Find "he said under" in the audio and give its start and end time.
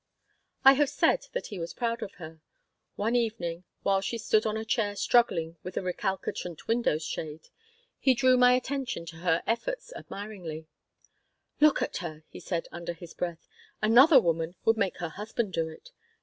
12.29-12.93